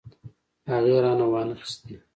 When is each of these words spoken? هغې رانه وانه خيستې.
هغې 0.69 0.97
رانه 1.03 1.25
وانه 1.31 1.53
خيستې. 1.59 1.95